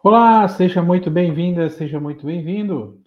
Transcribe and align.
Olá, 0.00 0.46
seja 0.46 0.80
muito 0.80 1.10
bem-vinda, 1.10 1.68
seja 1.68 1.98
muito 1.98 2.24
bem-vindo. 2.24 3.02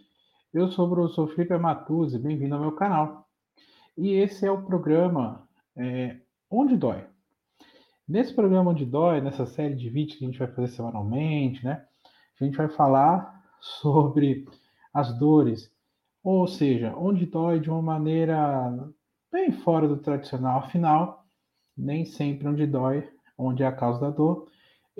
Eu 0.53 0.67
sou 0.67 0.85
o 0.87 0.89
professor 0.89 1.25
Felipe 1.29 1.57
Matuzzi, 1.57 2.19
bem-vindo 2.19 2.53
ao 2.53 2.59
meu 2.59 2.73
canal. 2.73 3.29
E 3.97 4.11
esse 4.11 4.45
é 4.45 4.51
o 4.51 4.61
programa 4.61 5.47
é, 5.73 6.17
Onde 6.49 6.75
Dói. 6.75 7.05
Nesse 8.05 8.33
programa 8.33 8.71
Onde 8.71 8.85
Dói, 8.85 9.21
nessa 9.21 9.45
série 9.45 9.73
de 9.73 9.89
vídeos 9.89 10.19
que 10.19 10.25
a 10.25 10.27
gente 10.27 10.37
vai 10.37 10.49
fazer 10.49 10.67
semanalmente, 10.67 11.63
né? 11.63 11.85
A 12.39 12.43
gente 12.43 12.57
vai 12.57 12.67
falar 12.67 13.41
sobre 13.61 14.45
as 14.93 15.17
dores, 15.17 15.73
ou 16.21 16.45
seja, 16.45 16.93
onde 16.97 17.25
dói 17.25 17.61
de 17.61 17.69
uma 17.69 17.81
maneira 17.81 18.69
bem 19.31 19.53
fora 19.53 19.87
do 19.87 19.95
tradicional, 19.95 20.59
afinal, 20.59 21.25
nem 21.77 22.03
sempre 22.03 22.49
onde 22.49 22.67
dói, 22.67 23.09
onde 23.37 23.63
é 23.63 23.67
a 23.67 23.71
causa 23.71 24.01
da 24.01 24.09
dor, 24.09 24.51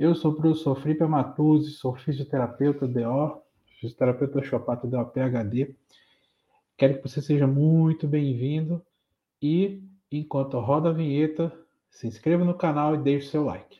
eu 0.01 0.15
sou 0.15 0.31
o 0.31 0.35
professor 0.35 0.75
Felipe 0.81 1.05
Matuzzi, 1.05 1.73
sou 1.73 1.95
fisioterapeuta 1.95 2.87
DO, 2.87 3.39
fisioterapeuta 3.79 4.39
osteopata 4.39 4.87
DO 4.87 5.05
PHD. 5.05 5.75
Quero 6.75 6.97
que 6.97 7.07
você 7.07 7.21
seja 7.21 7.45
muito 7.45 8.07
bem-vindo 8.07 8.81
e, 9.39 9.79
enquanto 10.11 10.59
roda 10.59 10.89
a 10.89 10.91
vinheta, 10.91 11.53
se 11.91 12.07
inscreva 12.07 12.43
no 12.43 12.55
canal 12.55 12.95
e 12.95 12.97
deixe 12.97 13.27
seu 13.27 13.43
like. 13.43 13.79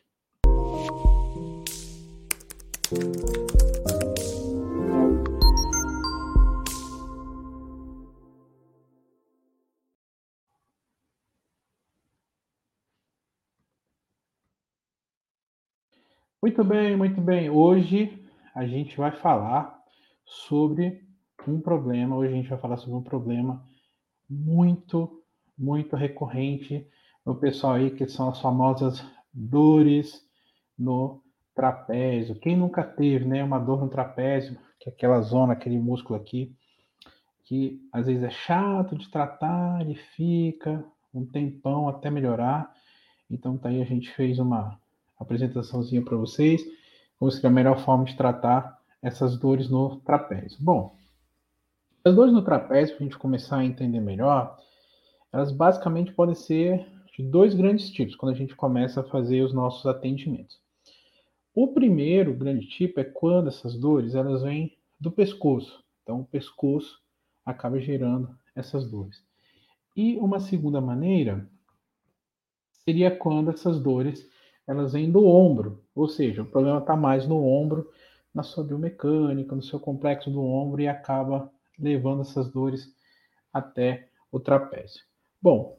Muito 16.44 16.64
bem, 16.64 16.98
muito 16.98 17.22
bem. 17.22 17.52
Hoje 17.52 18.20
a 18.56 18.66
gente 18.66 18.98
vai 18.98 19.12
falar 19.12 19.80
sobre 20.26 21.08
um 21.48 21.62
problema. 21.62 22.16
Hoje 22.16 22.34
a 22.34 22.36
gente 22.36 22.50
vai 22.50 22.58
falar 22.58 22.78
sobre 22.78 22.96
um 22.96 23.04
problema 23.04 23.64
muito, 24.28 25.22
muito 25.56 25.96
recorrente 25.96 26.88
no 27.24 27.36
pessoal 27.36 27.74
aí, 27.74 27.92
que 27.92 28.08
são 28.08 28.30
as 28.30 28.42
famosas 28.42 29.06
dores 29.32 30.28
no 30.76 31.22
trapézio. 31.54 32.40
Quem 32.40 32.58
nunca 32.58 32.84
teve, 32.84 33.24
né, 33.24 33.44
uma 33.44 33.60
dor 33.60 33.80
no 33.80 33.88
trapézio, 33.88 34.58
que 34.80 34.90
é 34.90 34.92
aquela 34.92 35.22
zona, 35.22 35.54
aquele 35.54 35.78
músculo 35.78 36.20
aqui, 36.20 36.56
que 37.44 37.80
às 37.94 38.08
vezes 38.08 38.24
é 38.24 38.32
chato 38.32 38.98
de 38.98 39.12
tratar, 39.12 39.82
ele 39.82 39.94
fica 39.94 40.84
um 41.14 41.24
tempão 41.24 41.88
até 41.88 42.10
melhorar. 42.10 42.74
Então 43.30 43.60
tá 43.60 43.70
aí 43.70 43.80
a 43.80 43.86
gente 43.86 44.10
fez 44.10 44.40
uma 44.40 44.82
apresentaçãozinha 45.22 46.04
para 46.04 46.18
vocês, 46.18 46.62
como 47.18 47.32
seria 47.32 47.50
a 47.50 47.54
melhor 47.54 47.80
forma 47.84 48.06
de 48.06 48.18
tratar 48.18 48.80
essas 49.02 49.38
dores 49.38 49.70
no 49.70 49.98
trapézio. 50.02 50.58
Bom, 50.60 50.96
as 52.04 52.16
dores 52.16 52.34
no 52.34 52.44
trapézio, 52.44 52.96
para 52.96 53.06
a 53.06 53.08
gente 53.08 53.18
começar 53.18 53.58
a 53.58 53.66
entender 53.66 54.00
melhor, 54.00 54.58
elas 55.32 55.52
basicamente 55.52 56.12
podem 56.14 56.36
ser 56.36 56.86
de 57.16 57.24
dois 57.24 57.54
grandes 57.54 57.90
tipos 57.90 58.16
quando 58.16 58.34
a 58.34 58.38
gente 58.38 58.56
começa 58.56 59.02
a 59.02 59.04
fazer 59.04 59.42
os 59.44 59.54
nossos 59.54 59.86
atendimentos. 59.86 60.60
O 61.54 61.74
primeiro 61.74 62.34
grande 62.34 62.66
tipo 62.68 63.00
é 63.00 63.04
quando 63.04 63.50
essas 63.50 63.76
dores 63.76 64.16
elas 64.16 64.42
vêm 64.42 64.76
do 65.00 65.12
pescoço. 65.12 65.84
Então, 66.02 66.22
o 66.22 66.26
pescoço 66.26 67.00
acaba 67.46 67.80
gerando 67.80 68.36
essas 68.56 68.90
dores. 68.90 69.24
E 69.96 70.16
uma 70.18 70.40
segunda 70.40 70.80
maneira 70.80 71.48
seria 72.86 73.16
quando 73.16 73.52
essas 73.52 73.80
dores 73.80 74.28
elas 74.72 74.94
vêm 74.94 75.12
do 75.12 75.26
ombro, 75.26 75.84
ou 75.94 76.08
seja, 76.08 76.42
o 76.42 76.46
problema 76.46 76.80
está 76.80 76.96
mais 76.96 77.28
no 77.28 77.46
ombro, 77.46 77.92
na 78.34 78.42
sua 78.42 78.64
biomecânica, 78.64 79.54
no 79.54 79.62
seu 79.62 79.80
complexo 79.80 80.32
do 80.32 80.42
ombro 80.42 80.82
e 80.82 80.88
acaba 80.88 81.52
levando 81.78 82.22
essas 82.22 82.50
dores 82.50 82.94
até 83.54 84.08
o 84.32 84.40
trapézio. 84.40 85.02
Bom, 85.42 85.78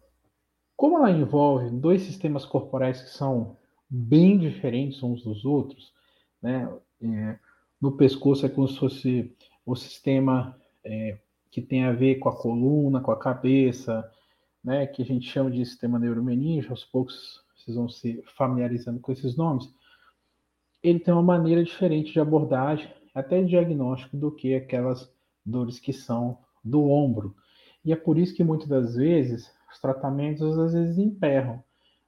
como 0.77 0.99
ela 0.99 1.11
envolve 1.11 1.71
dois 1.71 2.03
sistemas 2.03 2.45
corporais 2.45 3.01
que 3.01 3.11
são 3.11 3.57
bem 3.89 4.37
diferentes 4.37 5.03
uns 5.03 5.23
dos 5.23 5.45
outros, 5.45 5.93
né? 6.43 6.69
É, 7.01 7.39
no 7.81 7.93
pescoço 7.93 8.45
é 8.45 8.49
como 8.49 8.69
se 8.69 8.79
fosse 8.79 9.37
o 9.65 9.75
sistema 9.75 10.57
é, 10.85 11.19
que 11.51 11.63
tem 11.63 11.85
a 11.85 11.93
ver 11.93 12.17
com 12.17 12.29
a 12.29 12.37
coluna, 12.37 13.01
com 13.01 13.11
a 13.11 13.19
cabeça, 13.19 14.09
né? 14.63 14.87
Que 14.87 15.03
a 15.03 15.05
gente 15.05 15.29
chama 15.29 15.51
de 15.51 15.65
sistema 15.65 15.99
neuromeningeo. 15.99 16.71
Aos 16.71 16.85
poucos 16.85 17.43
vão 17.69 17.89
se 17.89 18.23
familiarizando 18.37 19.01
com 19.01 19.13
esses 19.13 19.37
nomes, 19.37 19.73
ele 20.83 20.99
tem 20.99 21.15
uma 21.15 21.23
maneira 21.23 21.63
diferente 21.63 22.13
de 22.13 22.21
abordagem, 22.21 22.91
até 23.15 23.41
de 23.41 23.49
diagnóstico, 23.49 24.17
do 24.17 24.33
que 24.33 24.55
aquelas 24.55 25.13
dores 25.45 25.79
que 25.79 25.93
são 25.93 26.39
do 26.65 26.89
ombro. 26.91 27.37
E 27.85 27.93
é 27.93 27.97
por 27.97 28.19
isso 28.19 28.35
que 28.35 28.43
muitas 28.43 28.69
das 28.69 28.97
vezes 28.97 29.53
os 29.71 29.79
tratamentos 29.79 30.59
às 30.59 30.73
vezes 30.73 30.99
emperram, 30.99 31.63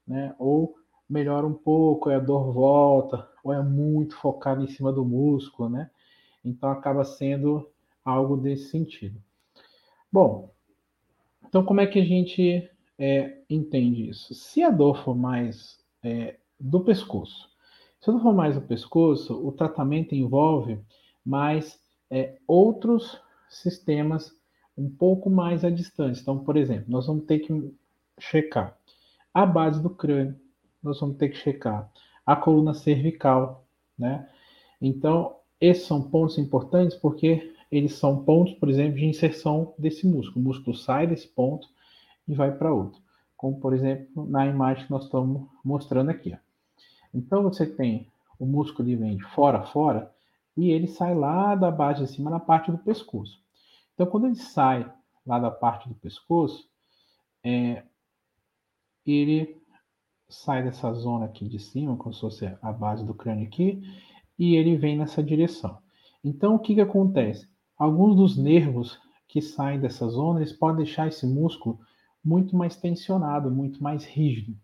né? 0.07 0.35
Ou 0.39 0.75
melhora 1.09 1.47
um 1.47 1.55
pouco, 1.55 2.11
a 2.11 2.19
dor 2.19 2.53
volta, 2.53 3.29
ou 3.43 3.53
é 3.53 3.63
muito 3.63 4.17
focado 4.17 4.63
em 4.63 4.67
cima 4.67 4.93
do 4.93 5.05
músculo, 5.05 5.69
né? 5.69 5.91
Então 6.45 6.71
acaba 6.71 7.05
sendo 7.05 7.69
algo 8.05 8.37
desse 8.37 8.71
sentido. 8.71 9.21
Bom, 10.13 10.51
então 11.47 11.65
como 11.65 11.81
é 11.81 11.87
que 11.87 11.99
a 11.99 12.05
gente 12.05 12.71
é, 12.99 13.39
entende 13.49 14.09
isso. 14.09 14.35
Se 14.35 14.63
a 14.63 14.71
dor 14.71 15.03
for 15.03 15.17
mais 15.17 15.79
é, 16.03 16.37
do 16.59 16.81
pescoço, 16.81 17.49
se 18.01 18.11
não 18.11 18.21
for 18.21 18.35
mais 18.35 18.55
do 18.55 18.61
pescoço, 18.61 19.35
o 19.35 19.51
tratamento 19.51 20.15
envolve 20.15 20.79
mais 21.25 21.81
é, 22.11 22.37
outros 22.47 23.21
sistemas 23.49 24.33
um 24.77 24.91
pouco 24.91 25.31
mais 25.31 25.65
à 25.65 25.71
distância. 25.71 26.21
Então, 26.21 26.39
por 26.39 26.57
exemplo, 26.57 26.85
nós 26.89 27.07
vamos 27.07 27.25
ter 27.25 27.39
que 27.39 27.73
checar 28.19 28.77
a 29.33 29.47
base 29.47 29.83
do 29.83 29.91
crânio, 29.91 30.39
nós 30.83 31.01
vamos 31.01 31.17
ter 31.17 31.31
que 31.31 31.37
checar 31.37 31.91
a 32.27 32.37
coluna 32.37 32.75
cervical, 32.75 33.67
né? 33.99 34.29
Então, 34.81 35.37
esses 35.61 35.87
são 35.87 36.03
pontos 36.03 36.39
importantes 36.39 36.97
porque 36.97 37.53
eles 37.71 37.95
são 37.95 38.23
pontos, 38.25 38.55
por 38.55 38.69
exemplo, 38.69 38.99
de 38.99 39.07
inserção 39.07 39.75
desse 39.79 40.07
músculo. 40.07 40.41
O 40.41 40.49
músculo 40.49 40.77
sai 40.77 41.07
desse 41.07 41.27
ponto 41.27 41.69
e 42.27 42.35
vai 42.35 42.53
para 42.53 42.73
outro, 42.73 43.01
como 43.37 43.61
por 43.61 43.75
exemplo 43.75 44.27
na 44.27 44.47
imagem 44.47 44.85
que 44.85 44.91
nós 44.91 45.05
estamos 45.05 45.49
mostrando 45.65 46.11
aqui. 46.11 46.33
Ó. 46.33 46.39
Então 47.13 47.43
você 47.43 47.67
tem 47.67 48.11
o 48.39 48.47
músculo 48.47 48.89
ele 48.89 48.97
vem 48.97 49.17
de 49.17 49.25
fora 49.25 49.63
fora 49.63 50.13
e 50.57 50.71
ele 50.71 50.87
sai 50.87 51.15
lá 51.15 51.55
da 51.55 51.71
base 51.71 52.05
de 52.05 52.11
cima 52.11 52.31
na 52.31 52.41
parte 52.41 52.71
do 52.71 52.79
pescoço. 52.79 53.41
Então 53.95 54.07
quando 54.07 54.27
ele 54.27 54.37
sai 54.37 54.91
lá 55.27 55.39
da 55.39 55.51
parte 55.51 55.89
do 55.89 55.95
pescoço, 55.95 56.69
é, 57.43 57.83
ele 59.07 59.61
sai 60.29 60.63
dessa 60.63 60.93
zona 60.93 61.27
aqui 61.27 61.49
de 61.49 61.59
cima, 61.59 61.97
como 61.97 62.13
se 62.13 62.21
fosse 62.21 62.47
a 62.61 62.73
base 62.73 63.05
do 63.05 63.15
crânio 63.15 63.47
aqui, 63.47 63.83
e 64.39 64.57
ele 64.57 64.77
vem 64.77 64.97
nessa 64.99 65.23
direção. 65.23 65.79
Então 66.23 66.55
o 66.55 66.59
que, 66.59 66.75
que 66.75 66.81
acontece? 66.81 67.49
Alguns 67.77 68.17
dos 68.17 68.37
nervos 68.37 68.99
que 69.29 69.41
saem 69.41 69.81
dessa 69.81 70.09
zona, 70.09 70.41
eles 70.41 70.53
podem 70.53 70.85
deixar 70.85 71.09
esse 71.09 71.27
músculo 71.27 71.79
muito 72.25 72.57
mais 72.57 72.75
tensionado, 72.77 73.51
muito 73.51 73.83
mais 73.83 74.05
rígido. 74.05 74.57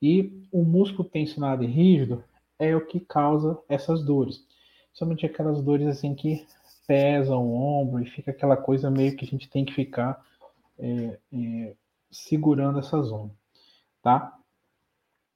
E 0.00 0.42
o 0.50 0.64
músculo 0.64 1.08
tensionado 1.08 1.62
e 1.62 1.66
rígido 1.66 2.24
é 2.58 2.74
o 2.74 2.86
que 2.86 2.98
causa 3.00 3.58
essas 3.68 4.02
dores. 4.02 4.46
Somente 4.92 5.26
aquelas 5.26 5.60
dores 5.60 5.86
assim 5.86 6.14
que 6.14 6.46
pesam 6.86 7.44
o 7.44 7.54
ombro 7.54 8.02
e 8.02 8.06
fica 8.06 8.30
aquela 8.30 8.56
coisa 8.56 8.90
meio 8.90 9.14
que 9.16 9.24
a 9.24 9.28
gente 9.28 9.48
tem 9.48 9.64
que 9.64 9.74
ficar 9.74 10.24
é, 10.78 11.18
é, 11.32 11.76
segurando 12.10 12.78
essa 12.78 13.02
zona, 13.02 13.30
tá? 14.02 14.38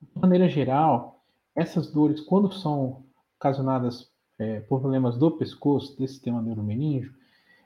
De 0.00 0.19
maneira 0.19 0.48
geral, 0.48 1.22
essas 1.54 1.91
dores, 1.91 2.21
quando 2.21 2.53
são 2.53 3.04
ocasionadas 3.37 4.10
é, 4.39 4.60
por 4.60 4.80
problemas 4.80 5.18
do 5.18 5.30
pescoço, 5.33 5.98
desse 5.98 6.15
sistema 6.15 6.41
neuromeningeo, 6.41 7.12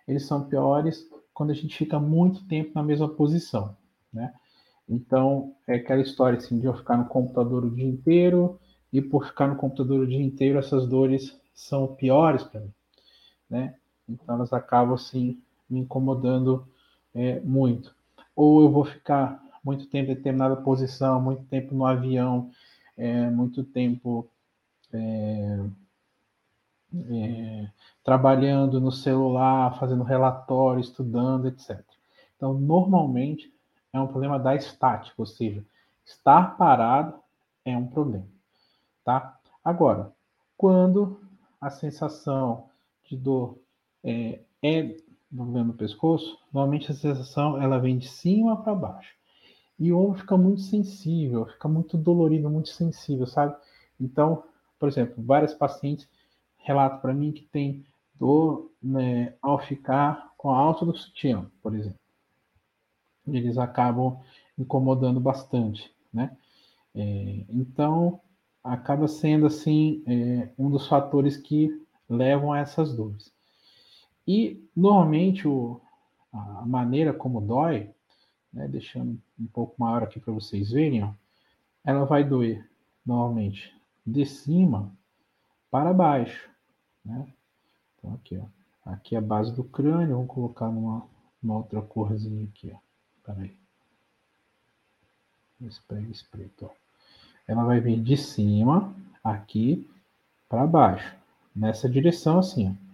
eles 0.08 0.26
são 0.26 0.48
piores 0.48 1.08
quando 1.32 1.50
a 1.50 1.54
gente 1.54 1.76
fica 1.76 2.00
muito 2.00 2.46
tempo 2.46 2.72
na 2.74 2.82
mesma 2.82 3.08
posição 3.08 3.76
né? 4.14 4.32
Então, 4.88 5.54
é 5.66 5.74
aquela 5.76 6.00
história 6.00 6.38
assim, 6.38 6.58
de 6.58 6.66
eu 6.66 6.74
ficar 6.74 6.96
no 6.96 7.06
computador 7.06 7.64
o 7.64 7.70
dia 7.70 7.86
inteiro 7.86 8.60
e 8.92 9.00
por 9.02 9.26
ficar 9.26 9.48
no 9.48 9.56
computador 9.56 10.00
o 10.00 10.06
dia 10.06 10.22
inteiro, 10.22 10.58
essas 10.58 10.86
dores 10.86 11.38
são 11.54 11.94
piores 11.94 12.44
para 12.44 12.60
mim, 12.60 12.72
né? 13.48 13.74
Então, 14.08 14.34
elas 14.34 14.52
acabam, 14.52 14.94
assim, 14.94 15.40
me 15.68 15.80
incomodando 15.80 16.66
é, 17.14 17.40
muito. 17.40 17.94
Ou 18.36 18.62
eu 18.62 18.70
vou 18.70 18.84
ficar 18.84 19.42
muito 19.64 19.86
tempo 19.86 20.10
em 20.10 20.14
determinada 20.14 20.56
posição, 20.56 21.20
muito 21.20 21.44
tempo 21.44 21.74
no 21.74 21.86
avião, 21.86 22.50
é, 22.96 23.30
muito 23.30 23.64
tempo 23.64 24.28
é, 24.92 25.60
é, 26.94 27.70
trabalhando 28.04 28.80
no 28.80 28.92
celular, 28.92 29.78
fazendo 29.78 30.04
relatório, 30.04 30.80
estudando, 30.80 31.48
etc. 31.48 31.82
Então, 32.36 32.52
normalmente, 32.54 33.53
é 33.94 34.00
um 34.00 34.08
problema 34.08 34.38
da 34.38 34.56
estática, 34.56 35.14
ou 35.16 35.24
seja, 35.24 35.64
estar 36.04 36.56
parado 36.56 37.14
é 37.64 37.76
um 37.76 37.86
problema, 37.86 38.26
tá? 39.04 39.38
Agora, 39.64 40.12
quando 40.56 41.20
a 41.60 41.70
sensação 41.70 42.68
de 43.08 43.16
dor 43.16 43.56
é, 44.02 44.40
é 44.62 44.96
problema 45.34 45.68
no 45.68 45.74
pescoço, 45.74 46.38
normalmente 46.52 46.90
a 46.90 46.94
sensação 46.94 47.60
ela 47.62 47.78
vem 47.78 47.96
de 47.96 48.08
cima 48.08 48.60
para 48.62 48.74
baixo. 48.74 49.14
E 49.78 49.92
o 49.92 49.98
ombro 49.98 50.20
fica 50.20 50.36
muito 50.36 50.60
sensível, 50.60 51.46
fica 51.46 51.68
muito 51.68 51.96
dolorido, 51.96 52.50
muito 52.50 52.68
sensível, 52.68 53.26
sabe? 53.26 53.56
Então, 54.00 54.44
por 54.78 54.88
exemplo, 54.88 55.22
várias 55.24 55.54
pacientes 55.54 56.08
relatam 56.58 56.98
para 57.00 57.14
mim 57.14 57.32
que 57.32 57.42
tem 57.42 57.84
dor 58.14 58.70
né, 58.82 59.34
ao 59.40 59.58
ficar 59.58 60.32
com 60.36 60.50
a 60.50 60.58
alça 60.58 60.84
do 60.84 60.96
sutiã, 60.96 61.50
por 61.62 61.74
exemplo. 61.74 62.03
Eles 63.26 63.58
acabam 63.58 64.18
incomodando 64.58 65.20
bastante, 65.20 65.92
né? 66.12 66.36
É, 66.94 67.44
então, 67.48 68.20
acaba 68.62 69.08
sendo 69.08 69.46
assim 69.46 70.02
é, 70.06 70.48
um 70.58 70.70
dos 70.70 70.86
fatores 70.86 71.36
que 71.36 71.70
levam 72.08 72.52
a 72.52 72.58
essas 72.58 72.94
dores. 72.94 73.32
E 74.26 74.62
normalmente 74.74 75.46
o, 75.46 75.80
a 76.32 76.64
maneira 76.66 77.12
como 77.12 77.40
dói, 77.40 77.90
né, 78.52 78.66
deixando 78.68 79.20
um 79.38 79.46
pouco 79.46 79.74
maior 79.78 80.02
aqui 80.02 80.18
para 80.18 80.32
vocês 80.32 80.70
verem, 80.70 81.02
ó, 81.02 81.12
ela 81.84 82.04
vai 82.06 82.24
doer 82.24 82.66
normalmente 83.04 83.74
de 84.06 84.24
cima 84.24 84.90
para 85.70 85.92
baixo, 85.92 86.48
né? 87.04 87.26
Então 87.98 88.14
aqui, 88.14 88.38
ó, 88.38 88.46
aqui 88.90 89.14
é 89.14 89.18
a 89.18 89.22
base 89.22 89.52
do 89.54 89.64
crânio, 89.64 90.16
vamos 90.16 90.32
colocar 90.32 90.70
numa, 90.70 91.06
uma 91.42 91.56
outra 91.56 91.82
corzinha 91.82 92.44
aqui, 92.44 92.72
ó. 92.74 92.78
Peraí. 93.24 93.56
Preto, 96.30 96.66
ó. 96.66 96.70
Ela 97.46 97.64
vai 97.64 97.80
vir 97.80 98.00
de 98.00 98.16
cima 98.16 98.94
aqui 99.22 99.88
para 100.48 100.66
baixo, 100.66 101.14
nessa 101.54 101.88
direção 101.88 102.38
assim, 102.38 102.68
ó. 102.68 102.84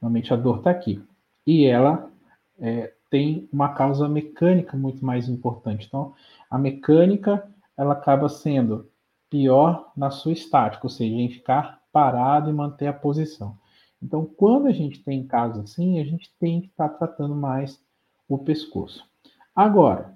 Normalmente 0.00 0.32
a 0.32 0.36
dor 0.36 0.58
está 0.58 0.70
aqui. 0.70 1.02
E 1.46 1.64
ela 1.64 2.10
é, 2.58 2.92
tem 3.08 3.48
uma 3.52 3.72
causa 3.72 4.08
mecânica 4.08 4.76
muito 4.76 5.04
mais 5.04 5.28
importante. 5.28 5.86
Então, 5.86 6.14
a 6.50 6.58
mecânica 6.58 7.48
ela 7.76 7.92
acaba 7.92 8.28
sendo 8.28 8.90
pior 9.30 9.92
na 9.96 10.10
sua 10.10 10.32
estática, 10.32 10.84
ou 10.84 10.90
seja, 10.90 11.14
em 11.14 11.30
ficar 11.30 11.80
parado 11.92 12.50
e 12.50 12.52
manter 12.52 12.86
a 12.86 12.92
posição. 12.92 13.56
Então, 14.02 14.26
quando 14.26 14.66
a 14.66 14.72
gente 14.72 15.02
tem 15.02 15.26
casos 15.26 15.64
assim, 15.64 16.00
a 16.00 16.04
gente 16.04 16.32
tem 16.38 16.60
que 16.60 16.68
estar 16.68 16.88
tá 16.88 16.98
tratando 16.98 17.34
mais 17.34 17.80
o 18.28 18.36
pescoço. 18.36 19.08
Agora, 19.54 20.14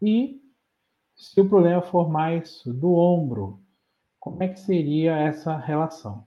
e 0.00 0.40
se 1.14 1.40
o 1.40 1.48
problema 1.48 1.82
for 1.82 2.08
mais 2.08 2.62
do 2.64 2.94
ombro, 2.94 3.60
como 4.18 4.42
é 4.42 4.48
que 4.48 4.60
seria 4.60 5.16
essa 5.16 5.56
relação? 5.56 6.24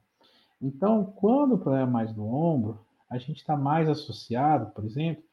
Então, 0.62 1.06
quando 1.06 1.56
o 1.56 1.58
problema 1.58 1.88
é 1.88 1.92
mais 1.92 2.14
do 2.14 2.26
ombro, 2.26 2.80
a 3.10 3.18
gente 3.18 3.38
está 3.38 3.56
mais 3.56 3.88
associado, 3.90 4.72
por 4.72 4.84
exemplo, 4.84 5.24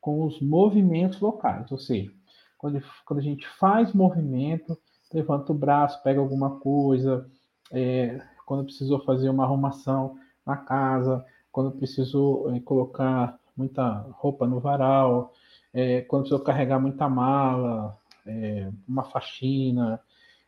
com 0.00 0.24
os 0.24 0.40
movimentos 0.40 1.20
locais, 1.20 1.70
ou 1.72 1.78
seja, 1.78 2.12
quando, 2.56 2.82
quando 3.04 3.18
a 3.18 3.22
gente 3.22 3.46
faz 3.58 3.92
movimento, 3.92 4.78
levanta 5.12 5.52
o 5.52 5.54
braço, 5.58 6.02
pega 6.02 6.20
alguma 6.20 6.60
coisa, 6.60 7.28
é, 7.72 8.20
quando 8.46 8.64
precisou 8.64 9.00
fazer 9.04 9.28
uma 9.28 9.44
arrumação 9.44 10.16
na 10.46 10.56
casa, 10.56 11.24
quando 11.50 11.72
precisou 11.72 12.54
é, 12.54 12.60
colocar 12.60 13.38
muita 13.56 14.06
roupa 14.12 14.46
no 14.46 14.60
varal, 14.60 15.32
é, 15.72 16.02
quando 16.02 16.22
precisou 16.22 16.44
carregar 16.44 16.80
muita 16.80 17.08
mala, 17.08 17.96
é, 18.26 18.70
uma 18.86 19.04
faxina, 19.04 20.00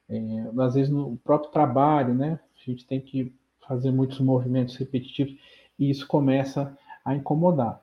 é, 0.08 0.18
às 0.58 0.74
vezes 0.74 0.90
no 0.90 1.16
próprio 1.18 1.50
trabalho, 1.50 2.14
né? 2.14 2.38
A 2.56 2.70
gente 2.70 2.86
tem 2.86 3.00
que 3.00 3.32
fazer 3.66 3.90
muitos 3.90 4.20
movimentos 4.20 4.76
repetitivos 4.76 5.34
e 5.78 5.90
isso 5.90 6.06
começa 6.06 6.76
a 7.04 7.14
incomodar. 7.14 7.80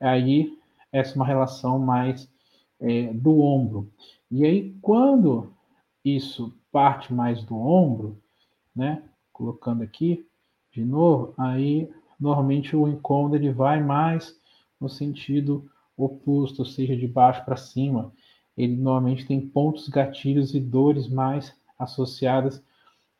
Aí 0.00 0.58
essa 0.92 1.12
é 1.12 1.16
uma 1.16 1.26
relação 1.26 1.78
mais 1.78 2.30
é, 2.80 3.12
do 3.12 3.40
ombro. 3.40 3.90
E 4.30 4.44
aí 4.44 4.74
quando 4.80 5.52
isso 6.04 6.54
parte 6.70 7.12
mais 7.12 7.42
do 7.44 7.56
ombro, 7.56 8.18
né? 8.74 9.02
Colocando 9.32 9.82
aqui 9.82 10.26
de 10.70 10.84
novo, 10.84 11.34
aí 11.36 11.90
normalmente 12.18 12.74
o 12.74 12.88
incômodo 12.88 13.36
ele 13.36 13.50
vai 13.50 13.82
mais 13.82 14.38
no 14.80 14.88
sentido 14.88 15.70
oposto, 16.04 16.60
ou 16.60 16.66
seja, 16.66 16.96
de 16.96 17.06
baixo 17.06 17.44
para 17.44 17.56
cima. 17.56 18.12
Ele 18.56 18.76
normalmente 18.76 19.26
tem 19.26 19.40
pontos 19.40 19.88
gatilhos 19.88 20.54
e 20.54 20.60
dores 20.60 21.08
mais 21.08 21.54
associadas 21.78 22.62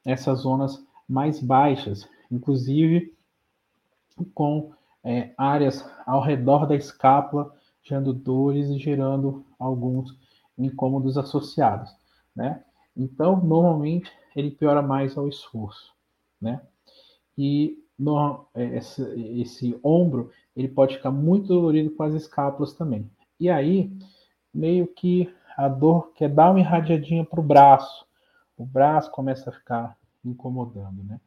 a 0.07 0.11
essas 0.11 0.41
zonas 0.41 0.85
mais 1.09 1.41
baixas, 1.41 2.09
inclusive 2.31 3.15
com 4.35 4.73
é, 5.05 5.33
áreas 5.37 5.85
ao 6.07 6.21
redor 6.21 6.67
da 6.67 6.77
escápula, 6.77 7.55
gerando 7.83 8.13
dores 8.13 8.69
e 8.69 8.79
gerando 8.79 9.45
alguns 9.59 10.17
incômodos 10.57 11.19
associados, 11.19 11.95
né? 12.35 12.63
Então, 12.97 13.43
normalmente, 13.43 14.13
ele 14.37 14.51
piora 14.51 14.83
mais 14.83 15.17
ao 15.17 15.29
esforço, 15.29 15.93
né? 16.41 16.61
E 17.37 17.83
no, 17.99 18.47
é, 18.55 18.77
esse, 18.77 19.03
esse 19.41 19.79
ombro, 19.83 20.31
ele 20.57 20.69
pode 20.69 20.97
ficar 20.97 21.11
muito 21.11 21.49
dolorido 21.49 21.91
com 21.91 22.03
as 22.03 22.15
escápulas 22.15 22.75
também. 22.75 23.11
E 23.39 23.49
aí, 23.49 23.91
meio 24.53 24.87
que 24.87 25.33
a 25.57 25.69
dor 25.69 26.13
quer 26.15 26.29
dar 26.29 26.51
uma 26.51 26.61
irradiadinha 26.61 27.25
para 27.25 27.41
o 27.41 27.43
braço. 27.43 28.07
O 28.57 28.65
braço 28.65 29.11
começa 29.11 29.51
a 29.51 29.53
ficar 29.53 29.97
incomodando, 30.25 31.03
né? 31.05 31.21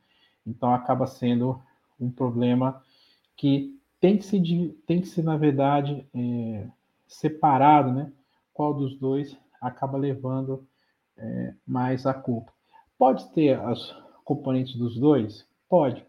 Então 0.46 0.74
acaba 0.74 1.08
sendo 1.08 1.62
um 2.00 2.10
problema 2.10 2.82
que 3.36 3.78
tem 4.00 4.18
que 4.18 4.26
ser, 4.26 4.42
tem 4.86 5.02
que 5.02 5.08
ser 5.08 5.24
na 5.24 5.36
verdade, 5.36 6.08
é, 6.14 6.68
separado, 7.08 7.92
né? 7.92 8.12
Qual 8.54 8.74
dos 8.74 8.98
dois 8.98 9.38
acaba 9.60 9.98
levando 9.98 10.66
é, 11.18 11.54
mais 11.66 12.06
a 12.06 12.14
culpa. 12.14 12.54
Pode 12.98 13.28
ter 13.34 13.60
os 13.60 13.96
componentes 14.24 14.76
dos 14.76 14.98
dois? 14.98 15.48
Pode. 15.68 16.06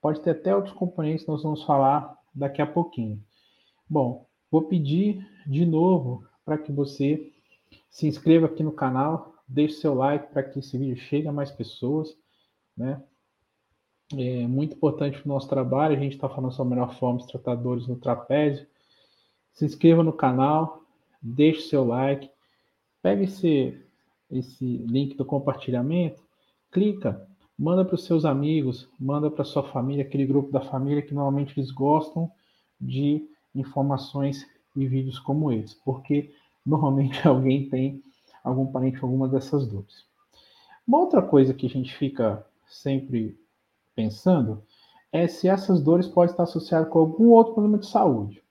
Pode 0.00 0.20
ter 0.20 0.30
até 0.30 0.54
outros 0.54 0.74
componentes 0.74 1.26
nós 1.26 1.42
vamos 1.42 1.64
falar 1.64 2.19
daqui 2.34 2.62
a 2.62 2.66
pouquinho. 2.66 3.22
Bom, 3.88 4.26
vou 4.50 4.62
pedir 4.62 5.26
de 5.46 5.64
novo 5.66 6.24
para 6.44 6.58
que 6.58 6.72
você 6.72 7.32
se 7.88 8.06
inscreva 8.06 8.46
aqui 8.46 8.62
no 8.62 8.72
canal, 8.72 9.34
deixe 9.46 9.74
seu 9.74 9.94
like 9.94 10.32
para 10.32 10.42
que 10.42 10.58
esse 10.58 10.78
vídeo 10.78 10.96
chegue 10.96 11.28
a 11.28 11.32
mais 11.32 11.50
pessoas, 11.50 12.16
né? 12.76 13.02
É 14.16 14.46
muito 14.46 14.74
importante 14.74 15.18
para 15.18 15.26
o 15.26 15.32
nosso 15.32 15.48
trabalho. 15.48 15.96
A 15.96 16.00
gente 16.00 16.14
está 16.14 16.28
falando 16.28 16.52
sobre 16.52 16.74
a 16.74 16.76
melhor 16.76 16.94
forma 16.96 17.20
de 17.20 17.28
tratadores 17.28 17.86
no 17.86 17.96
trapézio. 17.96 18.66
Se 19.52 19.64
inscreva 19.64 20.02
no 20.02 20.12
canal, 20.12 20.82
deixe 21.22 21.62
seu 21.62 21.84
like, 21.84 22.28
pegue 23.02 23.24
esse, 23.24 23.80
esse 24.28 24.64
link 24.78 25.16
do 25.16 25.24
compartilhamento, 25.24 26.22
clica, 26.72 27.28
manda 27.60 27.84
para 27.84 27.94
os 27.94 28.04
seus 28.04 28.24
amigos, 28.24 28.88
manda 28.98 29.30
para 29.30 29.44
sua 29.44 29.62
família, 29.62 30.02
aquele 30.02 30.24
grupo 30.24 30.50
da 30.50 30.62
família 30.62 31.02
que 31.02 31.12
normalmente 31.12 31.60
eles 31.60 31.70
gostam 31.70 32.32
de 32.80 33.28
informações 33.54 34.46
e 34.74 34.86
vídeos 34.86 35.18
como 35.18 35.52
esse, 35.52 35.76
porque 35.84 36.32
normalmente 36.64 37.20
alguém 37.28 37.68
tem 37.68 38.02
algum 38.42 38.66
parente 38.66 39.02
alguma 39.02 39.28
dessas 39.28 39.66
dores. 39.66 40.06
Uma 40.88 41.00
outra 41.00 41.20
coisa 41.20 41.52
que 41.52 41.66
a 41.66 41.68
gente 41.68 41.94
fica 41.94 42.42
sempre 42.66 43.38
pensando 43.94 44.62
é 45.12 45.28
se 45.28 45.46
essas 45.46 45.82
dores 45.82 46.08
podem 46.08 46.30
estar 46.30 46.44
associadas 46.44 46.88
com 46.88 46.98
algum 46.98 47.28
outro 47.28 47.52
problema 47.52 47.76
de 47.76 47.86
saúde. 47.86 48.42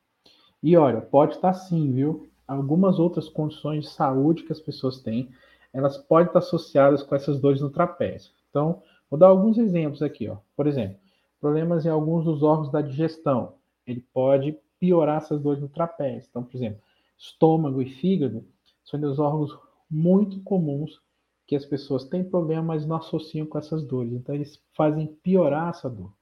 E 0.61 0.77
olha, 0.77 1.01
pode 1.01 1.33
estar 1.33 1.55
sim, 1.55 1.91
viu? 1.91 2.29
Algumas 2.47 2.99
outras 2.99 3.27
condições 3.27 3.85
de 3.85 3.89
saúde 3.89 4.43
que 4.43 4.51
as 4.51 4.59
pessoas 4.59 5.01
têm, 5.01 5.31
elas 5.73 5.97
podem 5.97 6.27
estar 6.27 6.39
associadas 6.39 7.01
com 7.01 7.15
essas 7.15 7.39
dores 7.39 7.59
no 7.59 7.71
trapézio. 7.71 8.31
Então, 8.49 8.83
vou 9.09 9.19
dar 9.19 9.27
alguns 9.27 9.57
exemplos 9.57 10.01
aqui, 10.01 10.27
ó. 10.27 10.37
Por 10.55 10.67
exemplo, 10.67 10.97
problemas 11.39 11.85
em 11.85 11.89
alguns 11.89 12.25
dos 12.25 12.43
órgãos 12.43 12.71
da 12.71 12.81
digestão. 12.81 13.55
Ele 13.85 14.05
pode 14.13 14.57
piorar 14.79 15.17
essas 15.17 15.41
dores 15.41 15.61
no 15.61 15.69
trapézio. 15.69 16.27
Então, 16.29 16.43
por 16.43 16.55
exemplo, 16.55 16.81
estômago 17.17 17.81
e 17.81 17.89
fígado 17.89 18.45
são 18.83 18.99
dois 18.99 19.19
órgãos 19.19 19.57
muito 19.89 20.41
comuns 20.41 21.01
que 21.47 21.55
as 21.55 21.65
pessoas 21.65 22.05
têm 22.05 22.23
problema, 22.23 22.61
mas 22.61 22.85
não 22.85 22.97
associam 22.97 23.45
com 23.47 23.57
essas 23.57 23.83
dores. 23.83 24.13
Então, 24.13 24.35
eles 24.35 24.61
fazem 24.75 25.07
piorar 25.07 25.69
essa 25.69 25.89
dor, 25.89 26.13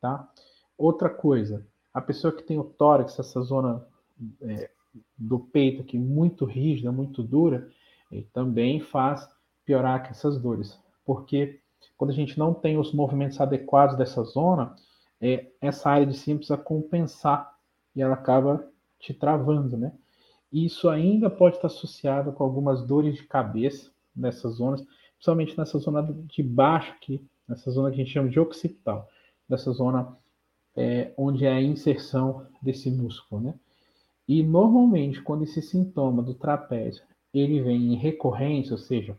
tá? 0.00 0.30
Outra 0.76 1.08
coisa, 1.08 1.66
a 1.92 2.00
pessoa 2.00 2.32
que 2.32 2.42
tem 2.42 2.58
o 2.58 2.64
tórax, 2.64 3.18
essa 3.18 3.40
zona 3.40 3.86
é, 4.42 4.70
do 5.16 5.38
peito 5.38 5.82
aqui 5.82 5.98
muito 5.98 6.44
rígida, 6.44 6.92
muito 6.92 7.22
dura, 7.22 7.70
também 8.32 8.80
faz 8.80 9.26
piorar 9.64 10.08
essas 10.10 10.38
dores, 10.38 10.78
porque 11.04 11.60
quando 12.00 12.12
a 12.12 12.14
gente 12.14 12.38
não 12.38 12.54
tem 12.54 12.78
os 12.78 12.94
movimentos 12.94 13.38
adequados 13.42 13.94
dessa 13.94 14.22
zona, 14.22 14.74
é, 15.20 15.48
essa 15.60 15.90
área 15.90 16.06
de 16.06 16.16
cima 16.16 16.38
precisa 16.38 16.56
compensar 16.56 17.54
e 17.94 18.00
ela 18.00 18.14
acaba 18.14 18.66
te 18.98 19.12
travando, 19.12 19.76
né? 19.76 19.92
Isso 20.50 20.88
ainda 20.88 21.28
pode 21.28 21.56
estar 21.56 21.66
associado 21.66 22.32
com 22.32 22.42
algumas 22.42 22.86
dores 22.86 23.16
de 23.16 23.24
cabeça, 23.24 23.90
nessas 24.16 24.54
zonas, 24.54 24.82
principalmente 25.12 25.58
nessa 25.58 25.78
zona 25.78 26.02
de 26.02 26.42
baixo 26.42 26.90
aqui, 26.92 27.22
nessa 27.46 27.70
zona 27.70 27.90
que 27.90 27.96
a 27.96 27.98
gente 27.98 28.14
chama 28.14 28.30
de 28.30 28.40
occipital. 28.40 29.06
dessa 29.46 29.70
zona 29.70 30.16
é, 30.74 31.12
onde 31.18 31.44
é 31.44 31.52
a 31.52 31.60
inserção 31.60 32.46
desse 32.62 32.90
músculo, 32.90 33.42
né? 33.42 33.54
E 34.26 34.42
normalmente, 34.42 35.20
quando 35.20 35.42
esse 35.42 35.60
sintoma 35.60 36.22
do 36.22 36.32
trapézio 36.32 37.04
ele 37.34 37.60
vem 37.60 37.92
em 37.92 37.96
recorrência, 37.96 38.72
ou 38.72 38.78
seja, 38.78 39.18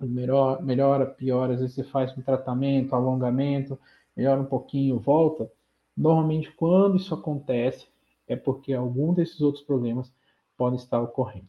melhor, 0.00 0.62
melhora, 0.62 1.06
piora, 1.06 1.54
às 1.54 1.60
vezes 1.60 1.74
você 1.74 1.84
faz 1.84 2.16
um 2.16 2.22
tratamento, 2.22 2.94
alongamento, 2.94 3.78
melhora 4.16 4.40
um 4.40 4.46
pouquinho, 4.46 4.98
volta. 4.98 5.50
Normalmente, 5.96 6.50
quando 6.52 6.96
isso 6.96 7.14
acontece, 7.14 7.86
é 8.26 8.34
porque 8.34 8.72
algum 8.72 9.12
desses 9.12 9.40
outros 9.40 9.64
problemas 9.64 10.12
podem 10.56 10.78
estar 10.78 11.00
ocorrendo. 11.00 11.48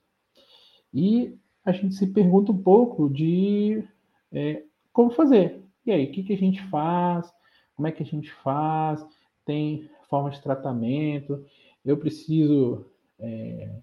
E 0.93 1.37
a 1.63 1.71
gente 1.71 1.95
se 1.95 2.07
pergunta 2.07 2.51
um 2.51 2.61
pouco 2.61 3.09
de 3.09 3.83
é, 4.31 4.63
como 4.93 5.11
fazer. 5.11 5.61
E 5.85 5.91
aí, 5.91 6.05
o 6.05 6.11
que, 6.11 6.23
que 6.23 6.33
a 6.33 6.37
gente 6.37 6.61
faz? 6.69 7.31
Como 7.75 7.87
é 7.87 7.91
que 7.91 8.03
a 8.03 8.05
gente 8.05 8.31
faz? 8.31 9.05
Tem 9.45 9.89
forma 10.09 10.29
de 10.29 10.41
tratamento? 10.41 11.43
Eu 11.83 11.97
preciso 11.97 12.85
é, 13.19 13.79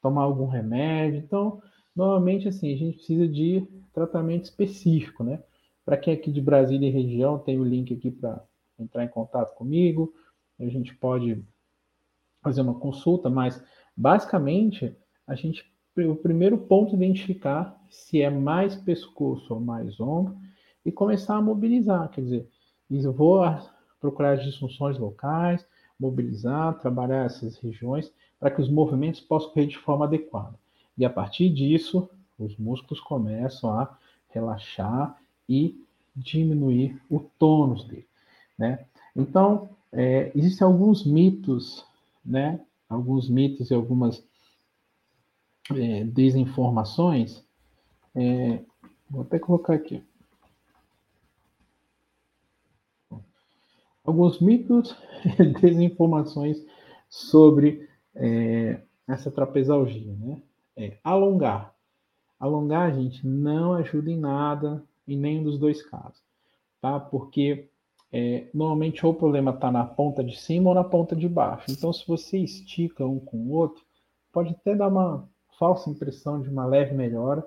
tomar 0.00 0.22
algum 0.22 0.46
remédio? 0.46 1.18
Então, 1.18 1.62
normalmente, 1.94 2.48
assim, 2.48 2.72
a 2.72 2.76
gente 2.76 2.96
precisa 2.96 3.28
de 3.28 3.66
tratamento 3.96 4.44
específico, 4.44 5.24
né? 5.24 5.42
Para 5.82 5.96
quem 5.96 6.12
é 6.12 6.16
aqui 6.16 6.30
de 6.30 6.40
Brasília 6.40 6.86
e 6.86 6.92
região, 6.92 7.38
tem 7.38 7.58
o 7.58 7.64
link 7.64 7.94
aqui 7.94 8.10
para 8.10 8.44
entrar 8.78 9.02
em 9.02 9.08
contato 9.08 9.54
comigo. 9.54 10.12
A 10.60 10.66
gente 10.66 10.94
pode 10.94 11.42
fazer 12.42 12.60
uma 12.60 12.74
consulta, 12.74 13.30
mas 13.30 13.62
basicamente 13.96 14.94
a 15.26 15.34
gente 15.34 15.64
o 15.98 16.14
primeiro 16.14 16.58
ponto 16.58 16.92
é 16.92 16.96
identificar 16.96 17.74
se 17.88 18.20
é 18.20 18.28
mais 18.28 18.76
pescoço 18.76 19.54
ou 19.54 19.58
mais 19.58 19.98
ombro 19.98 20.36
e 20.84 20.92
começar 20.92 21.36
a 21.36 21.40
mobilizar, 21.40 22.10
quer 22.10 22.20
dizer, 22.20 22.48
eu 22.90 23.12
vou 23.14 23.42
procurar 23.98 24.32
as 24.32 24.44
disfunções 24.44 24.98
locais, 24.98 25.66
mobilizar, 25.98 26.78
trabalhar 26.80 27.24
essas 27.24 27.56
regiões 27.56 28.12
para 28.38 28.50
que 28.50 28.60
os 28.60 28.68
movimentos 28.68 29.22
possam 29.22 29.48
correr 29.52 29.68
de 29.68 29.78
forma 29.78 30.04
adequada. 30.04 30.54
E 30.98 31.04
a 31.06 31.08
partir 31.08 31.48
disso, 31.48 32.10
os 32.38 32.56
músculos 32.56 33.00
começam 33.00 33.70
a 33.70 33.96
relaxar 34.28 35.20
e 35.48 35.80
diminuir 36.14 37.00
o 37.10 37.20
tônus 37.20 37.84
dele, 37.84 38.06
né? 38.58 38.86
Então, 39.14 39.70
é, 39.92 40.30
existem 40.34 40.66
alguns 40.66 41.04
mitos, 41.04 41.86
né? 42.24 42.60
Alguns 42.88 43.28
mitos 43.28 43.70
e 43.70 43.74
algumas 43.74 44.22
é, 45.74 46.04
desinformações. 46.04 47.44
É, 48.14 48.62
vou 49.10 49.22
até 49.22 49.38
colocar 49.38 49.74
aqui. 49.74 50.02
Alguns 54.04 54.40
mitos 54.40 54.94
e 55.40 55.44
desinformações 55.60 56.64
sobre 57.08 57.88
é, 58.14 58.80
essa 59.06 59.30
trapezalgia, 59.30 60.14
né? 60.14 60.42
É, 60.76 60.98
alongar. 61.02 61.75
Alongar, 62.38 62.94
gente, 62.94 63.26
não 63.26 63.74
ajuda 63.74 64.10
em 64.10 64.18
nada 64.18 64.82
em 65.06 65.16
nenhum 65.16 65.44
dos 65.44 65.58
dois 65.58 65.82
casos, 65.82 66.22
tá? 66.80 67.00
Porque 67.00 67.68
é, 68.12 68.48
normalmente 68.52 69.04
ou 69.04 69.12
o 69.12 69.16
problema 69.16 69.50
está 69.50 69.70
na 69.70 69.84
ponta 69.84 70.22
de 70.22 70.36
cima 70.38 70.68
ou 70.68 70.74
na 70.74 70.84
ponta 70.84 71.16
de 71.16 71.28
baixo. 71.28 71.70
Então, 71.70 71.92
se 71.92 72.06
você 72.06 72.38
estica 72.38 73.06
um 73.06 73.18
com 73.18 73.36
o 73.38 73.52
outro, 73.52 73.84
pode 74.32 74.50
até 74.50 74.74
dar 74.74 74.88
uma 74.88 75.28
falsa 75.58 75.90
impressão 75.90 76.40
de 76.40 76.48
uma 76.48 76.66
leve 76.66 76.94
melhora, 76.94 77.46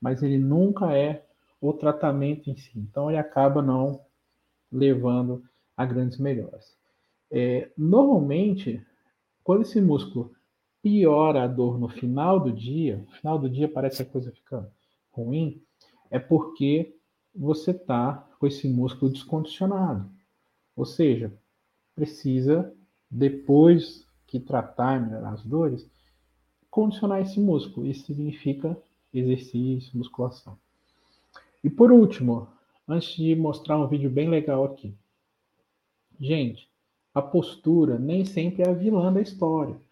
mas 0.00 0.22
ele 0.22 0.38
nunca 0.38 0.96
é 0.96 1.24
o 1.60 1.72
tratamento 1.72 2.50
em 2.50 2.56
si. 2.56 2.78
Então, 2.78 3.10
ele 3.10 3.18
acaba 3.18 3.62
não 3.62 4.00
levando 4.70 5.42
a 5.76 5.84
grandes 5.84 6.18
melhoras. 6.18 6.76
É, 7.30 7.70
normalmente, 7.76 8.84
quando 9.42 9.62
esse 9.62 9.80
músculo 9.80 10.32
piora 10.86 11.42
a 11.42 11.48
dor 11.48 11.80
no 11.80 11.88
final 11.88 12.38
do 12.38 12.52
dia, 12.52 12.98
no 12.98 13.10
final 13.16 13.40
do 13.40 13.50
dia 13.50 13.68
parece 13.68 13.96
que 13.96 14.02
a 14.08 14.12
coisa 14.12 14.30
fica 14.30 14.72
ruim, 15.10 15.60
é 16.08 16.16
porque 16.16 16.94
você 17.34 17.72
está 17.72 18.24
com 18.38 18.46
esse 18.46 18.68
músculo 18.68 19.10
descondicionado. 19.10 20.08
Ou 20.76 20.86
seja, 20.86 21.36
precisa, 21.92 22.72
depois 23.10 24.06
que 24.28 24.38
tratar 24.38 24.96
e 24.96 25.04
melhorar 25.04 25.32
as 25.32 25.42
dores, 25.42 25.90
condicionar 26.70 27.20
esse 27.20 27.40
músculo. 27.40 27.84
Isso 27.84 28.06
significa 28.06 28.80
exercício, 29.12 29.98
musculação. 29.98 30.56
E 31.64 31.68
por 31.68 31.90
último, 31.90 32.46
antes 32.86 33.16
de 33.16 33.34
mostrar 33.34 33.76
um 33.76 33.88
vídeo 33.88 34.08
bem 34.08 34.28
legal 34.28 34.64
aqui. 34.64 34.94
Gente, 36.20 36.70
a 37.12 37.20
postura 37.20 37.98
nem 37.98 38.24
sempre 38.24 38.62
é 38.62 38.68
a 38.68 38.72
vilã 38.72 39.12
da 39.12 39.20
história. 39.20 39.84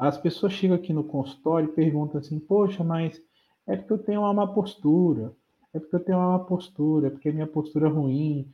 As 0.00 0.16
pessoas 0.16 0.54
chegam 0.54 0.74
aqui 0.74 0.94
no 0.94 1.04
consultório 1.04 1.68
e 1.68 1.72
perguntam 1.72 2.18
assim: 2.18 2.40
Poxa, 2.40 2.82
mas 2.82 3.20
é 3.66 3.76
porque 3.76 3.92
eu 3.92 3.98
tenho 3.98 4.20
uma 4.22 4.32
má 4.32 4.46
postura, 4.46 5.30
é 5.74 5.78
porque 5.78 5.94
eu 5.94 6.00
tenho 6.00 6.16
uma 6.16 6.38
má 6.38 6.38
postura, 6.38 7.08
é 7.08 7.10
porque 7.10 7.28
a 7.28 7.32
minha 7.32 7.46
postura 7.46 7.86
é 7.86 7.90
ruim 7.90 8.50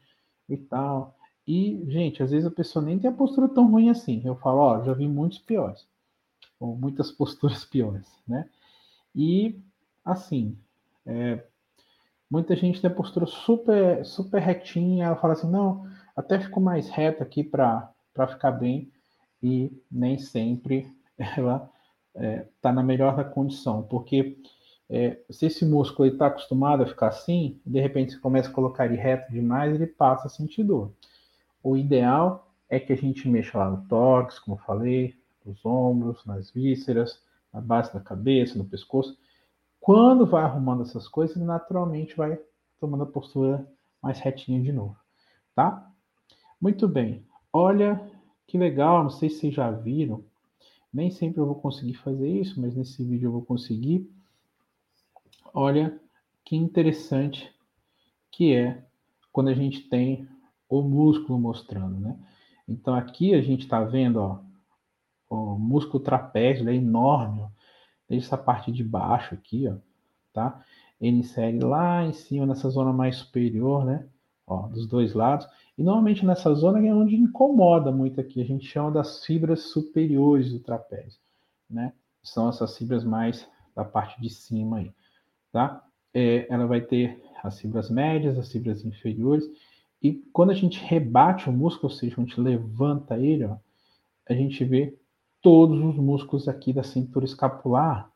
e 0.49 0.57
tal. 0.57 1.17
E, 1.47 1.85
gente, 1.87 2.21
às 2.21 2.33
vezes 2.33 2.49
a 2.49 2.51
pessoa 2.51 2.85
nem 2.85 2.99
tem 2.99 3.09
a 3.09 3.15
postura 3.15 3.49
tão 3.49 3.71
ruim 3.71 3.91
assim. 3.91 4.21
Eu 4.25 4.35
falo: 4.35 4.59
Ó, 4.59 4.83
já 4.83 4.93
vi 4.93 5.07
muitos 5.07 5.39
piores, 5.39 5.87
ou 6.59 6.77
muitas 6.77 7.13
posturas 7.15 7.65
piores, 7.65 8.09
né? 8.27 8.51
E, 9.15 9.57
assim, 10.05 10.59
é, 11.07 11.45
muita 12.29 12.57
gente 12.57 12.81
tem 12.81 12.91
a 12.91 12.95
postura 12.95 13.25
super, 13.25 14.05
super 14.05 14.43
retinha, 14.43 15.07
ela 15.07 15.17
fala 15.17 15.35
assim: 15.35 15.49
Não, 15.49 15.87
até 16.17 16.41
ficou 16.41 16.61
mais 16.61 16.89
reto 16.89 17.23
aqui 17.23 17.45
para 17.45 17.95
ficar 18.31 18.51
bem, 18.51 18.91
e 19.41 19.71
nem 19.89 20.19
sempre 20.19 20.96
ela 21.19 21.71
está 22.15 22.25
é, 22.25 22.49
tá 22.61 22.73
na 22.73 22.83
melhor 22.83 23.17
da 23.17 23.25
condição, 23.25 23.83
porque 23.83 24.39
é, 24.89 25.19
se 25.31 25.47
esse 25.47 25.65
músculo 25.65 26.09
está 26.09 26.29
acostumado 26.29 26.83
a 26.83 26.87
ficar 26.87 27.09
assim, 27.09 27.61
de 27.67 27.81
repente 27.81 28.13
você 28.13 28.19
começa 28.19 28.49
a 28.49 28.53
colocar 28.53 28.87
ele 28.87 28.97
reto 28.97 29.33
demais, 29.33 29.75
ele 29.75 29.87
passa 29.87 30.27
a 30.27 30.31
sentir 30.31 30.65
dor. 30.65 30.93
O 31.63 31.77
ideal 31.77 32.53
é 32.69 32.79
que 32.79 32.93
a 32.93 32.97
gente 32.97 33.29
mexa 33.29 33.59
lá 33.59 33.71
no 33.71 33.87
tórax, 33.89 34.39
como 34.39 34.57
eu 34.57 34.61
falei, 34.63 35.15
nos 35.45 35.65
ombros, 35.65 36.25
nas 36.25 36.51
vísceras, 36.51 37.21
na 37.53 37.61
base 37.61 37.93
da 37.93 38.01
cabeça, 38.01 38.59
no 38.59 38.65
pescoço. 38.65 39.17
Quando 39.81 40.27
vai 40.27 40.43
arrumando 40.43 40.83
essas 40.83 41.09
coisas, 41.09 41.37
ele 41.37 41.45
naturalmente 41.45 42.17
vai 42.17 42.39
tomando 42.81 43.05
a 43.05 43.07
postura 43.07 43.67
mais 44.03 44.19
retinha 44.19 44.61
de 44.61 44.73
novo, 44.73 44.97
tá? 45.55 45.91
Muito 46.61 46.87
bem. 46.87 47.25
Olha 47.53 48.01
que 48.47 48.59
legal, 48.59 49.03
não 49.03 49.11
sei 49.11 49.29
se 49.29 49.41
vocês 49.41 49.55
já 49.55 49.71
viram, 49.71 50.25
nem 50.97 51.11
sempre 51.11 51.41
eu 51.41 51.47
vou 51.47 51.57
conseguir 51.57 51.93
fazer 51.93 52.27
isso, 52.27 52.59
mas 52.59 52.75
nesse 52.75 53.05
vídeo 53.05 53.27
eu 53.27 53.33
vou 53.33 53.43
conseguir. 53.43 54.11
Olha 55.53 56.01
que 56.43 56.57
interessante 56.57 57.55
que 58.31 58.55
é 58.55 58.83
quando 59.31 59.49
a 59.49 59.55
gente 59.55 59.83
tem 59.91 60.27
o 60.67 60.81
músculo 60.81 61.39
mostrando, 61.39 62.01
né? 62.01 62.19
Então 62.67 62.95
aqui 62.95 63.35
a 63.35 63.43
gente 63.43 63.65
está 63.65 63.85
vendo, 63.85 64.17
ó, 64.17 64.41
o 65.29 65.59
músculo 65.59 66.03
trapézio, 66.03 66.67
é 66.67 66.75
enorme, 66.75 67.47
desde 68.09 68.27
essa 68.27 68.39
parte 68.39 68.73
de 68.73 68.83
baixo 68.83 69.35
aqui, 69.35 69.69
ó, 69.69 69.77
tá? 70.33 70.65
Ele 70.99 71.19
insere 71.19 71.59
lá 71.59 72.07
em 72.07 72.15
cima, 72.15 72.47
nessa 72.47 72.71
zona 72.71 72.91
mais 72.91 73.17
superior, 73.17 73.85
né? 73.85 74.09
Ó, 74.47 74.69
dos 74.69 74.87
dois 74.87 75.13
lados. 75.13 75.47
E 75.77 75.83
normalmente 75.83 76.25
nessa 76.25 76.55
zona 76.55 76.79
é 76.87 76.95
onde 76.95 77.17
incomoda 77.17 77.91
muito 77.91 78.21
aqui. 78.21 78.41
A 78.41 78.45
gente 78.45 78.67
chama 78.67 78.93
das 78.93 79.25
fibras 79.25 79.71
superiores 79.71 80.53
do 80.53 80.61
trapézio, 80.61 81.21
né? 81.69 81.93
São 82.23 82.49
essas 82.49 82.77
fibras 82.79 83.05
mais 83.05 83.49
da 83.75 83.85
parte 83.85 84.21
de 84.21 84.31
cima 84.31 84.79
aí, 84.79 84.93
tá? 85.53 85.85
É, 86.15 86.47
ela 86.49 86.67
vai 86.67 86.81
ter 86.81 87.21
as 87.43 87.61
fibras 87.61 87.91
médias, 87.91 88.39
as 88.39 88.51
fibras 88.51 88.85
inferiores. 88.85 89.45
E 90.03 90.15
quando 90.33 90.51
a 90.51 90.55
gente 90.55 90.83
rebate 90.83 91.51
o 91.51 91.53
músculo, 91.53 91.93
ou 91.93 91.99
seja, 91.99 92.15
a 92.17 92.21
gente 92.21 92.41
levanta 92.41 93.19
ele, 93.19 93.45
ó, 93.45 93.57
a 94.29 94.33
gente 94.33 94.65
vê 94.65 94.97
todos 95.43 95.79
os 95.79 95.97
músculos 95.97 96.49
aqui 96.49 96.73
da 96.73 96.83
cintura 96.83 97.25
escapular, 97.25 98.11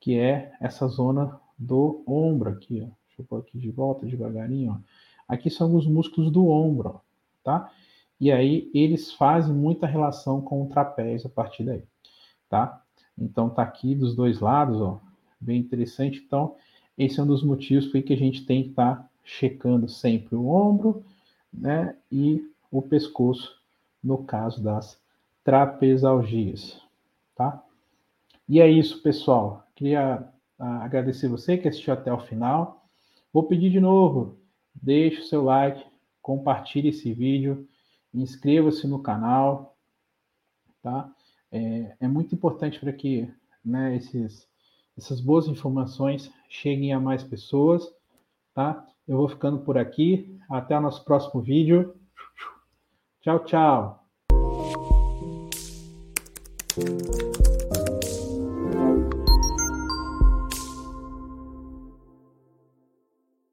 que 0.00 0.18
é 0.18 0.52
essa 0.60 0.86
zona 0.88 1.40
do 1.58 2.02
ombro 2.06 2.50
aqui, 2.50 2.80
ó. 2.82 2.86
Deixa 3.06 3.22
eu 3.22 3.24
pôr 3.24 3.40
aqui 3.40 3.58
de 3.58 3.70
volta 3.70 4.04
devagarinho, 4.04 4.72
ó 4.72 5.07
Aqui 5.28 5.50
são 5.50 5.74
os 5.74 5.86
músculos 5.86 6.32
do 6.32 6.48
ombro, 6.48 7.00
tá? 7.44 7.70
E 8.20 8.32
aí 8.32 8.70
eles 8.74 9.12
fazem 9.12 9.54
muita 9.54 9.86
relação 9.86 10.40
com 10.40 10.62
o 10.62 10.68
trapézio 10.68 11.28
a 11.28 11.30
partir 11.30 11.64
daí, 11.64 11.82
tá? 12.48 12.82
Então 13.16 13.50
tá 13.50 13.62
aqui 13.62 13.94
dos 13.94 14.16
dois 14.16 14.40
lados, 14.40 14.80
ó, 14.80 15.00
bem 15.38 15.60
interessante. 15.60 16.22
Então 16.26 16.56
esse 16.96 17.20
é 17.20 17.22
um 17.22 17.26
dos 17.26 17.42
motivos 17.42 17.86
por 17.86 18.02
que 18.02 18.12
a 18.12 18.16
gente 18.16 18.44
tem 18.46 18.64
que 18.64 18.70
estar 18.70 18.96
tá 18.96 19.08
checando 19.22 19.88
sempre 19.88 20.34
o 20.34 20.48
ombro, 20.48 21.04
né? 21.52 21.94
E 22.10 22.42
o 22.70 22.80
pescoço 22.80 23.56
no 24.02 24.24
caso 24.24 24.62
das 24.62 25.00
trapezalgias, 25.44 26.80
tá? 27.36 27.62
E 28.48 28.60
é 28.60 28.68
isso, 28.68 29.02
pessoal. 29.02 29.66
Queria 29.74 30.26
ah, 30.58 30.84
agradecer 30.84 31.28
você 31.28 31.58
que 31.58 31.68
assistiu 31.68 31.92
até 31.92 32.12
o 32.12 32.18
final. 32.18 32.84
Vou 33.32 33.42
pedir 33.44 33.70
de 33.70 33.78
novo, 33.78 34.37
deixe 34.82 35.20
o 35.20 35.24
seu 35.24 35.44
like, 35.44 35.84
compartilhe 36.22 36.88
esse 36.88 37.12
vídeo, 37.12 37.66
inscreva-se 38.12 38.86
no 38.86 39.00
canal, 39.00 39.76
tá? 40.82 41.10
É, 41.50 41.96
é 42.00 42.08
muito 42.08 42.34
importante 42.34 42.78
para 42.78 42.92
que 42.92 43.28
né, 43.64 43.96
esses, 43.96 44.46
essas 44.96 45.20
boas 45.20 45.46
informações 45.46 46.30
cheguem 46.48 46.92
a 46.92 47.00
mais 47.00 47.22
pessoas, 47.22 47.90
tá? 48.54 48.86
Eu 49.06 49.16
vou 49.16 49.28
ficando 49.28 49.60
por 49.60 49.78
aqui. 49.78 50.38
Até 50.50 50.76
o 50.76 50.80
nosso 50.80 51.04
próximo 51.04 51.40
vídeo. 51.40 51.94
Tchau, 53.22 53.44
tchau. 53.44 54.04